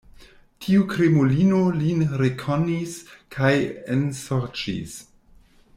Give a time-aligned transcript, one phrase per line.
[0.65, 2.97] Tiu krimulino lin rekonis
[3.37, 3.53] kaj
[3.99, 4.97] ensorĉis.